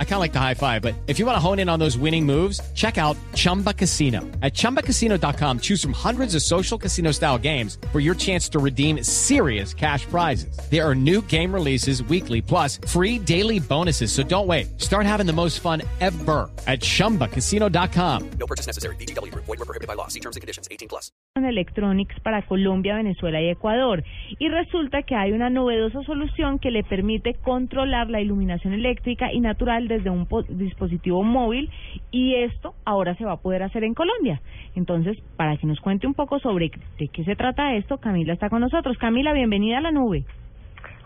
I 0.00 0.04
kind 0.04 0.14
of 0.14 0.20
like 0.20 0.32
the 0.32 0.40
high 0.40 0.54
five, 0.54 0.82
but 0.82 0.96
if 1.06 1.20
you 1.20 1.26
want 1.26 1.36
to 1.36 1.40
hone 1.40 1.60
in 1.60 1.68
on 1.68 1.78
those 1.78 1.96
winning 1.96 2.26
moves, 2.26 2.60
check 2.74 2.98
out 2.98 3.16
Chumba 3.34 3.72
Casino. 3.72 4.22
At 4.42 4.54
ChumbaCasino.com, 4.54 5.60
choose 5.60 5.80
from 5.80 5.92
hundreds 5.92 6.34
of 6.34 6.42
social 6.42 6.76
casino 6.76 7.12
style 7.12 7.38
games 7.38 7.78
for 7.92 8.00
your 8.00 8.16
chance 8.16 8.48
to 8.48 8.58
redeem 8.58 9.04
serious 9.04 9.72
cash 9.72 10.04
prizes. 10.06 10.58
There 10.68 10.84
are 10.84 10.96
new 10.96 11.22
game 11.22 11.54
releases 11.54 12.02
weekly, 12.02 12.42
plus 12.42 12.78
free 12.88 13.20
daily 13.20 13.60
bonuses. 13.60 14.10
So 14.10 14.24
don't 14.24 14.48
wait. 14.48 14.80
Start 14.80 15.06
having 15.06 15.26
the 15.26 15.32
most 15.32 15.60
fun 15.60 15.82
ever 16.00 16.50
at 16.66 16.80
ChumbaCasino.com. 16.80 18.30
No 18.30 18.46
purchase 18.48 18.66
necessary. 18.66 18.96
BGW. 18.96 19.32
Void 19.32 19.46
were 19.46 19.56
prohibited 19.58 19.86
by 19.86 19.94
law. 19.94 20.08
See 20.08 20.20
terms 20.20 20.34
and 20.34 20.40
conditions. 20.40 20.66
18 20.72 20.88
plus. 20.88 21.12
Electronics 21.36 22.18
para 22.24 22.42
Colombia, 22.42 22.96
Venezuela 22.96 23.40
y 23.40 23.48
Ecuador. 23.48 24.02
Y 24.40 24.48
resulta 24.48 25.02
que 25.02 25.14
hay 25.14 25.30
una 25.32 25.50
novedosa 25.50 26.02
solución 26.02 26.58
que 26.58 26.70
le 26.72 26.82
permite 26.82 27.34
controlar 27.34 28.10
la 28.10 28.20
iluminación 28.20 28.72
eléctrica 28.72 29.32
y 29.32 29.40
natural 29.40 29.87
desde 29.88 30.10
un 30.10 30.26
dispositivo 30.48 31.22
móvil 31.22 31.70
y 32.10 32.34
esto 32.34 32.74
ahora 32.84 33.14
se 33.16 33.24
va 33.24 33.32
a 33.32 33.36
poder 33.40 33.62
hacer 33.62 33.84
en 33.84 33.94
Colombia. 33.94 34.40
Entonces, 34.76 35.18
para 35.36 35.56
que 35.56 35.66
nos 35.66 35.80
cuente 35.80 36.06
un 36.06 36.14
poco 36.14 36.38
sobre 36.38 36.70
de 36.98 37.08
qué 37.08 37.24
se 37.24 37.36
trata 37.36 37.74
esto, 37.74 37.98
Camila 37.98 38.32
está 38.32 38.48
con 38.48 38.60
nosotros. 38.60 38.96
Camila, 38.98 39.32
bienvenida 39.32 39.78
a 39.78 39.80
la 39.80 39.90
nube. 39.90 40.24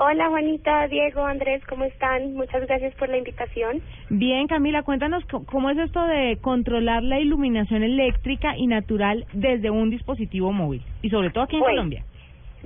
Hola 0.00 0.28
Juanita, 0.28 0.86
Diego, 0.86 1.24
Andrés, 1.24 1.60
¿cómo 1.68 1.82
están? 1.82 2.34
Muchas 2.34 2.64
gracias 2.66 2.94
por 2.94 3.08
la 3.08 3.18
invitación. 3.18 3.82
Bien, 4.08 4.46
Camila, 4.46 4.84
cuéntanos 4.84 5.24
cómo 5.24 5.70
es 5.70 5.78
esto 5.78 6.06
de 6.06 6.38
controlar 6.40 7.02
la 7.02 7.18
iluminación 7.18 7.82
eléctrica 7.82 8.56
y 8.56 8.68
natural 8.68 9.26
desde 9.32 9.70
un 9.70 9.90
dispositivo 9.90 10.52
móvil 10.52 10.84
y 11.02 11.10
sobre 11.10 11.30
todo 11.30 11.42
aquí 11.42 11.56
en 11.56 11.64
Colombia. 11.64 12.04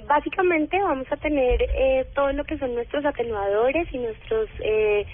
Básicamente 0.06 0.78
vamos 0.82 1.06
a 1.10 1.16
tener 1.16 1.62
eh, 1.62 2.04
todo 2.14 2.32
lo 2.34 2.44
que 2.44 2.58
son 2.58 2.74
nuestros 2.74 3.02
atenuadores 3.06 3.88
y 3.94 3.98
nuestros 3.98 4.50
eh, 4.62 5.06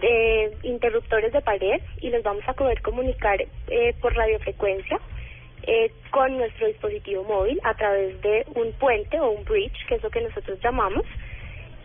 de 0.00 0.56
interruptores 0.62 1.32
de 1.32 1.40
pared 1.40 1.80
y 2.00 2.10
los 2.10 2.22
vamos 2.22 2.44
a 2.46 2.52
poder 2.52 2.80
comunicar 2.82 3.40
eh, 3.40 3.94
por 4.00 4.14
radiofrecuencia 4.14 5.00
eh, 5.62 5.92
con 6.10 6.36
nuestro 6.38 6.66
dispositivo 6.66 7.24
móvil 7.24 7.60
a 7.64 7.74
través 7.74 8.20
de 8.22 8.46
un 8.54 8.72
puente 8.72 9.18
o 9.20 9.30
un 9.30 9.44
bridge, 9.44 9.86
que 9.86 9.96
es 9.96 10.02
lo 10.02 10.10
que 10.10 10.20
nosotros 10.20 10.58
llamamos. 10.62 11.04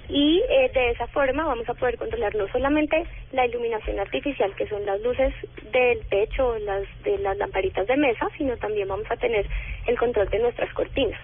Y 0.09 0.44
eh, 0.49 0.69
de 0.73 0.91
esa 0.91 1.08
forma 1.08 1.45
vamos 1.45 1.67
a 1.67 1.73
poder 1.73 1.97
controlar 1.97 2.36
no 2.36 2.47
solamente 2.49 3.05
la 3.31 3.45
iluminación 3.45 3.99
artificial, 3.99 4.53
que 4.55 4.67
son 4.67 4.86
las 4.86 5.02
luces 5.02 5.33
del 5.71 5.99
techo 6.08 6.49
o 6.49 6.59
las 6.59 6.83
de 7.03 7.17
las 7.19 7.38
lamparitas 7.38 7.88
de 7.88 7.97
mesa, 7.97 8.27
sino 8.38 8.55
también 8.58 8.88
vamos 8.88 9.09
a 9.09 9.17
tener 9.17 9.47
el 9.88 9.97
control 9.97 10.30
de 10.30 10.39
nuestras 10.39 10.71
cortinas. 10.73 11.19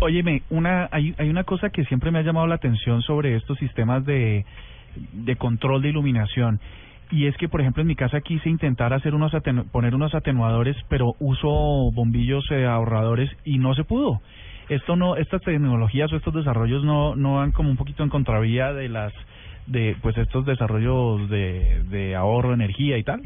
Óyeme, 0.00 0.42
una, 0.48 0.88
hay, 0.90 1.14
hay 1.18 1.28
una 1.28 1.44
cosa 1.44 1.68
que 1.68 1.84
siempre 1.84 2.10
me 2.10 2.18
ha 2.18 2.22
llamado 2.22 2.46
la 2.46 2.54
atención 2.54 3.02
sobre 3.02 3.36
estos 3.36 3.58
sistemas 3.58 4.04
de, 4.06 4.46
de 5.12 5.36
control 5.36 5.82
de 5.82 5.90
iluminación. 5.90 6.58
Y 7.10 7.26
es 7.26 7.36
que, 7.36 7.48
por 7.48 7.60
ejemplo, 7.60 7.82
en 7.82 7.88
mi 7.88 7.96
casa 7.96 8.20
quise 8.20 8.48
intentar 8.48 8.94
hacer 8.94 9.14
unos 9.14 9.32
poner 9.72 9.94
unos 9.94 10.14
atenuadores, 10.14 10.76
pero 10.88 11.14
uso 11.18 11.48
bombillos 11.92 12.50
eh, 12.50 12.64
ahorradores 12.66 13.30
y 13.44 13.58
no 13.58 13.74
se 13.74 13.84
pudo. 13.84 14.22
Esto 14.68 14.96
no, 14.96 15.16
estas 15.16 15.42
tecnologías 15.42 16.12
o 16.12 16.16
estos 16.16 16.32
desarrollos 16.32 16.84
no, 16.84 17.16
no 17.16 17.36
van 17.36 17.50
como 17.50 17.68
un 17.70 17.76
poquito 17.76 18.04
en 18.04 18.08
contravía 18.08 18.72
de 18.72 18.88
las, 18.88 19.12
de, 19.66 19.96
pues 20.00 20.16
estos 20.16 20.46
desarrollos 20.46 21.28
de, 21.28 21.82
de 21.90 22.14
ahorro 22.14 22.54
energía 22.54 22.96
y 22.96 23.02
tal. 23.02 23.22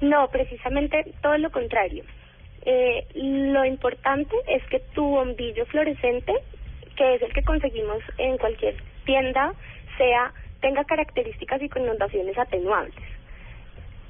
No, 0.00 0.28
precisamente 0.28 1.12
todo 1.20 1.36
lo 1.38 1.50
contrario. 1.50 2.04
Eh, 2.66 3.06
lo 3.14 3.64
importante 3.64 4.34
es 4.48 4.62
que 4.64 4.80
tu 4.94 5.04
bombillo 5.04 5.66
fluorescente, 5.66 6.32
que 6.96 7.14
es 7.14 7.22
el 7.22 7.32
que 7.32 7.42
conseguimos 7.42 8.02
en 8.18 8.38
cualquier 8.38 8.76
tienda, 9.04 9.52
sea 9.98 10.32
tenga 10.60 10.84
características 10.84 11.60
y 11.62 11.68
connotaciones 11.68 12.38
atenuables. 12.38 12.94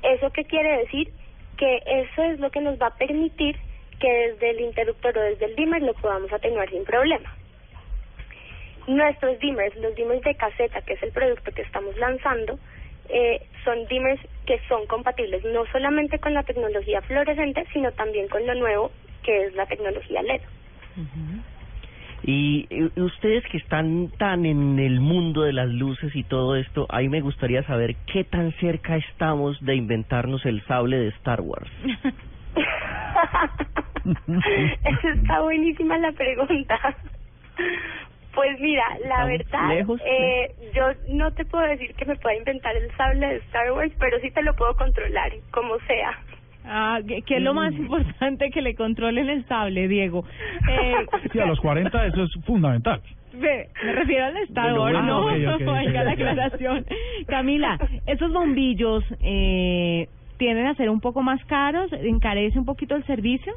¿Eso 0.02 0.30
qué 0.30 0.44
quiere 0.44 0.78
decir? 0.78 1.10
Que 1.56 1.82
eso 1.84 2.22
es 2.22 2.38
lo 2.38 2.50
que 2.50 2.60
nos 2.60 2.80
va 2.80 2.88
a 2.88 2.96
permitir 2.96 3.56
que 3.98 4.08
desde 4.08 4.50
el 4.50 4.60
interruptor 4.60 5.16
o 5.18 5.22
desde 5.22 5.46
el 5.46 5.56
dimmer 5.56 5.82
lo 5.82 5.94
podamos 5.94 6.32
atenuar 6.32 6.70
sin 6.70 6.84
problema. 6.84 7.34
Nuestros 8.86 9.38
dimmers, 9.40 9.74
los 9.76 9.94
dimmers 9.94 10.22
de 10.22 10.34
caseta, 10.34 10.82
que 10.82 10.92
es 10.92 11.02
el 11.02 11.10
producto 11.10 11.50
que 11.52 11.62
estamos 11.62 11.96
lanzando, 11.96 12.58
eh, 13.08 13.46
son 13.64 13.86
dimmers 13.86 14.20
que 14.46 14.60
son 14.68 14.86
compatibles 14.86 15.44
no 15.44 15.64
solamente 15.72 16.18
con 16.18 16.34
la 16.34 16.42
tecnología 16.42 17.00
fluorescente, 17.02 17.64
sino 17.72 17.92
también 17.92 18.28
con 18.28 18.46
lo 18.46 18.54
nuevo 18.54 18.90
que 19.22 19.46
es 19.46 19.54
la 19.54 19.66
tecnología 19.66 20.22
LED. 20.22 20.40
Y 22.26 22.66
ustedes 22.96 23.44
que 23.50 23.58
están 23.58 24.08
tan 24.18 24.46
en 24.46 24.78
el 24.78 25.00
mundo 25.00 25.42
de 25.42 25.52
las 25.52 25.68
luces 25.68 26.16
y 26.16 26.24
todo 26.24 26.56
esto, 26.56 26.86
ahí 26.88 27.08
me 27.08 27.20
gustaría 27.20 27.62
saber 27.64 27.96
qué 28.10 28.24
tan 28.24 28.52
cerca 28.52 28.96
estamos 28.96 29.62
de 29.62 29.74
inventarnos 29.74 30.44
el 30.46 30.64
sable 30.64 30.98
de 30.98 31.08
Star 31.08 31.42
Wars. 31.42 31.70
está 35.16 35.40
buenísima 35.40 35.98
la 35.98 36.12
pregunta. 36.12 36.96
Pues 38.34 38.58
mira, 38.60 38.84
la 39.06 39.24
verdad, 39.26 39.70
eh, 40.04 40.54
yo 40.74 40.86
no 41.08 41.30
te 41.32 41.44
puedo 41.44 41.64
decir 41.68 41.94
que 41.94 42.04
me 42.04 42.16
pueda 42.16 42.36
inventar 42.36 42.76
el 42.76 42.90
sable 42.96 43.26
de 43.26 43.36
Star 43.36 43.72
Wars, 43.72 43.92
pero 43.98 44.18
sí 44.20 44.30
te 44.30 44.42
lo 44.42 44.54
puedo 44.54 44.74
controlar, 44.74 45.32
como 45.52 45.78
sea. 45.86 46.18
Ah, 46.66 46.98
¿qué, 47.06 47.22
es 47.36 47.42
lo 47.42 47.54
más 47.54 47.72
mm. 47.72 47.82
importante 47.82 48.50
que 48.50 48.62
le 48.62 48.74
controlen 48.74 49.28
el 49.28 49.46
sable, 49.46 49.88
Diego? 49.88 50.24
Eh, 50.70 51.06
sí, 51.30 51.38
a 51.38 51.46
los 51.46 51.60
40 51.60 52.06
eso 52.06 52.22
es 52.22 52.32
fundamental. 52.46 53.00
Me, 53.34 53.68
refiero 53.92 54.26
al 54.26 54.36
Star 54.38 54.78
Wars, 54.78 55.04
no, 55.04 55.30
la 55.36 56.10
aclaración. 56.10 56.86
Camila, 57.26 57.78
esos 58.06 58.32
bombillos 58.32 59.04
eh, 59.20 60.08
tienden 60.38 60.66
a 60.66 60.74
ser 60.74 60.88
un 60.88 61.00
poco 61.00 61.22
más 61.22 61.44
caros, 61.44 61.92
encarece 61.92 62.58
un 62.58 62.64
poquito 62.64 62.96
el 62.96 63.04
servicio. 63.04 63.54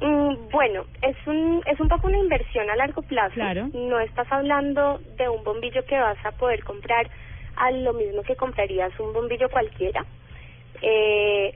Mm, 0.00 0.50
bueno, 0.50 0.84
es 1.02 1.16
un, 1.26 1.62
es 1.66 1.78
un 1.80 1.88
poco 1.88 2.06
una 2.06 2.18
inversión 2.18 2.70
a 2.70 2.76
largo 2.76 3.02
plazo. 3.02 3.34
Claro. 3.34 3.68
No 3.72 3.98
estás 4.00 4.30
hablando 4.30 5.00
de 5.16 5.28
un 5.28 5.42
bombillo 5.42 5.84
que 5.84 5.98
vas 5.98 6.18
a 6.24 6.32
poder 6.32 6.62
comprar 6.64 7.08
a 7.56 7.70
lo 7.72 7.92
mismo 7.92 8.22
que 8.22 8.36
comprarías 8.36 8.98
un 9.00 9.12
bombillo 9.12 9.48
cualquiera. 9.50 10.04
Eh, 10.80 11.54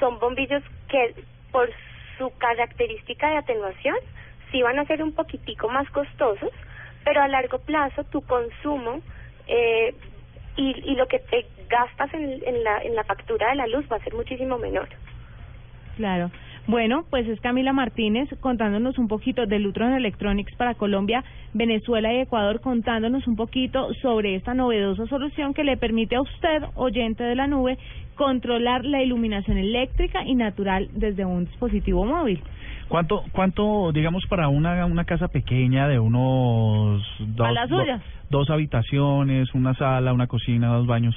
son 0.00 0.18
bombillos 0.18 0.62
que 0.88 1.14
por 1.52 1.70
su 2.18 2.30
característica 2.38 3.30
de 3.30 3.36
atenuación 3.36 3.96
sí 4.50 4.62
van 4.62 4.78
a 4.78 4.84
ser 4.86 5.02
un 5.02 5.12
poquitico 5.12 5.68
más 5.68 5.88
costosos, 5.90 6.50
pero 7.04 7.22
a 7.22 7.28
largo 7.28 7.58
plazo 7.58 8.02
tu 8.04 8.20
consumo 8.22 9.00
eh, 9.46 9.94
y, 10.56 10.90
y 10.90 10.96
lo 10.96 11.06
que 11.06 11.20
te 11.20 11.46
gastas 11.68 12.12
en, 12.14 12.42
en, 12.44 12.64
la, 12.64 12.82
en 12.82 12.96
la 12.96 13.04
factura 13.04 13.50
de 13.50 13.56
la 13.56 13.66
luz 13.68 13.84
va 13.90 13.96
a 13.96 14.04
ser 14.04 14.14
muchísimo 14.14 14.58
menor. 14.58 14.88
Claro. 15.96 16.30
Bueno, 16.68 17.04
pues 17.10 17.28
es 17.28 17.40
Camila 17.40 17.72
Martínez 17.72 18.28
contándonos 18.40 18.98
un 18.98 19.06
poquito 19.06 19.46
de 19.46 19.60
Lutron 19.60 19.92
Electronics 19.92 20.52
para 20.56 20.74
Colombia, 20.74 21.22
Venezuela 21.54 22.12
y 22.12 22.18
Ecuador, 22.18 22.60
contándonos 22.60 23.24
un 23.28 23.36
poquito 23.36 23.94
sobre 24.02 24.34
esta 24.34 24.52
novedosa 24.52 25.06
solución 25.06 25.54
que 25.54 25.62
le 25.62 25.76
permite 25.76 26.16
a 26.16 26.22
usted, 26.22 26.64
oyente 26.74 27.22
de 27.22 27.36
la 27.36 27.46
nube, 27.46 27.78
controlar 28.16 28.84
la 28.84 29.00
iluminación 29.00 29.58
eléctrica 29.58 30.24
y 30.24 30.34
natural 30.34 30.88
desde 30.92 31.24
un 31.24 31.44
dispositivo 31.44 32.04
móvil. 32.04 32.42
¿Cuánto, 32.88 33.22
cuánto 33.30 33.92
digamos, 33.92 34.26
para 34.26 34.48
una, 34.48 34.86
una 34.86 35.04
casa 35.04 35.28
pequeña 35.28 35.86
de 35.86 36.00
unos 36.00 37.00
dos, 37.20 37.48
dos 38.28 38.50
habitaciones, 38.50 39.54
una 39.54 39.74
sala, 39.74 40.12
una 40.12 40.26
cocina, 40.26 40.68
dos 40.68 40.86
baños, 40.88 41.14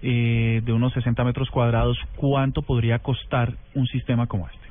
eh, 0.00 0.62
de 0.64 0.72
unos 0.72 0.94
60 0.94 1.22
metros 1.22 1.50
cuadrados, 1.50 1.98
cuánto 2.16 2.62
podría 2.62 2.98
costar 3.00 3.52
un 3.74 3.86
sistema 3.86 4.26
como 4.26 4.46
este? 4.46 4.65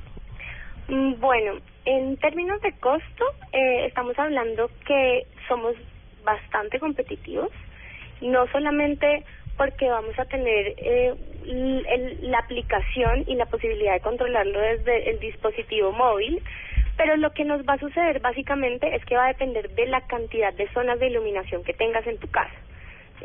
Mm, 0.88 1.20
bueno, 1.20 1.54
en 1.86 2.18
términos 2.18 2.62
de 2.62 2.74
costo, 2.74 3.26
eh, 3.52 3.86
estamos 3.88 4.18
hablando 4.20 4.70
que 4.86 5.26
somos 5.48 5.76
bastante 6.24 6.80
competitivos, 6.80 7.50
no 8.22 8.48
solamente 8.48 9.24
porque 9.58 9.90
vamos 9.90 10.18
a 10.20 10.26
tener 10.26 10.74
eh, 10.78 11.16
la 12.22 12.40
aplicación 12.40 13.24
y 13.28 13.36
la 13.36 13.46
posibilidad 13.46 13.94
de 13.94 14.02
controlarlo 14.02 14.60
desde 14.60 15.10
el 15.12 15.20
dispositivo 15.20 15.92
móvil, 15.92 16.42
pero 16.98 17.16
lo 17.18 17.32
que 17.32 17.46
nos 17.46 17.62
va 17.68 17.74
a 17.74 17.80
suceder 17.80 18.20
básicamente 18.20 18.96
es 18.96 19.04
que 19.06 19.16
va 19.16 19.26
a 19.26 19.30
depender 19.30 19.70
de 19.72 19.88
la 19.88 20.02
cantidad 20.02 20.54
de 20.54 20.70
zonas 20.70 21.00
de 21.00 21.08
iluminación 21.08 21.64
que 21.64 21.74
tengas 21.74 22.06
en 22.06 22.18
tu 22.20 22.28
casa 22.28 22.54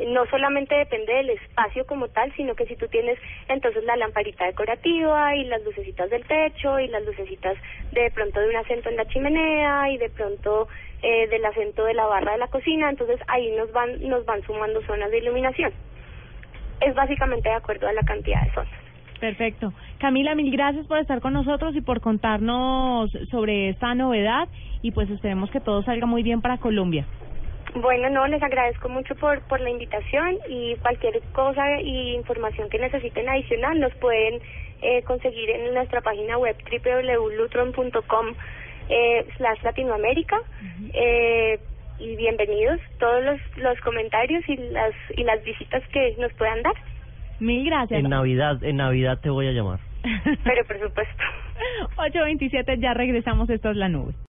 no 0.07 0.25
solamente 0.27 0.75
depende 0.75 1.13
del 1.13 1.31
espacio 1.31 1.85
como 1.85 2.07
tal, 2.07 2.33
sino 2.35 2.55
que 2.55 2.65
si 2.65 2.75
tú 2.75 2.87
tienes 2.87 3.19
entonces 3.47 3.83
la 3.83 3.95
lamparita 3.95 4.45
decorativa 4.45 5.35
y 5.35 5.45
las 5.45 5.63
lucecitas 5.63 6.09
del 6.09 6.25
techo 6.25 6.79
y 6.79 6.87
las 6.87 7.05
lucecitas 7.05 7.57
de 7.91 8.09
pronto 8.11 8.39
de 8.39 8.49
un 8.49 8.55
acento 8.55 8.89
en 8.89 8.95
la 8.95 9.05
chimenea 9.05 9.89
y 9.89 9.97
de 9.97 10.09
pronto 10.09 10.67
eh, 11.01 11.27
del 11.27 11.45
acento 11.45 11.83
de 11.85 11.93
la 11.93 12.05
barra 12.05 12.33
de 12.33 12.37
la 12.37 12.47
cocina, 12.47 12.89
entonces 12.89 13.19
ahí 13.27 13.51
nos 13.51 13.71
van 13.71 14.07
nos 14.07 14.25
van 14.25 14.41
sumando 14.43 14.81
zonas 14.83 15.11
de 15.11 15.19
iluminación. 15.19 15.71
Es 16.79 16.95
básicamente 16.95 17.49
de 17.49 17.55
acuerdo 17.55 17.87
a 17.87 17.93
la 17.93 18.01
cantidad 18.01 18.41
de 18.43 18.53
zonas. 18.53 18.81
Perfecto. 19.19 19.71
Camila, 19.99 20.33
mil 20.33 20.51
gracias 20.51 20.87
por 20.87 20.97
estar 20.97 21.21
con 21.21 21.33
nosotros 21.33 21.75
y 21.75 21.81
por 21.81 22.01
contarnos 22.01 23.11
sobre 23.29 23.69
esta 23.69 23.93
novedad 23.93 24.47
y 24.81 24.91
pues 24.91 25.09
esperemos 25.11 25.51
que 25.51 25.59
todo 25.59 25.83
salga 25.83 26.07
muy 26.07 26.23
bien 26.23 26.41
para 26.41 26.57
Colombia. 26.57 27.05
Bueno, 27.75 28.09
no, 28.09 28.27
les 28.27 28.43
agradezco 28.43 28.89
mucho 28.89 29.15
por, 29.15 29.41
por 29.47 29.61
la 29.61 29.69
invitación 29.69 30.37
y 30.49 30.75
cualquier 30.75 31.21
cosa 31.31 31.79
y 31.79 32.15
información 32.15 32.69
que 32.69 32.79
necesiten 32.79 33.29
adicional 33.29 33.79
nos 33.79 33.93
pueden 33.95 34.41
eh, 34.81 35.01
conseguir 35.03 35.49
en 35.49 35.73
nuestra 35.73 36.01
página 36.01 36.37
web 36.37 36.55
www.lutron.com 36.69 38.27
eh, 38.89 39.25
slash 39.37 39.63
Latinoamérica. 39.63 40.37
Eh, 40.93 41.59
y 41.99 42.15
bienvenidos 42.15 42.79
todos 42.99 43.23
los, 43.23 43.39
los 43.57 43.79
comentarios 43.81 44.43
y 44.49 44.57
las, 44.57 44.93
y 45.15 45.23
las 45.23 45.41
visitas 45.43 45.83
que 45.93 46.15
nos 46.17 46.33
puedan 46.33 46.61
dar. 46.63 46.73
Mil 47.39 47.65
gracias. 47.65 48.03
En 48.03 48.09
Navidad, 48.09 48.63
en 48.63 48.77
Navidad 48.77 49.19
te 49.21 49.29
voy 49.29 49.47
a 49.47 49.51
llamar. 49.51 49.79
Pero 50.43 50.65
por 50.65 50.79
supuesto. 50.79 51.23
8.27, 51.95 52.79
ya 52.79 52.93
regresamos. 52.93 53.49
Esta 53.49 53.71
es 53.71 53.77
la 53.77 53.87
nube. 53.87 54.13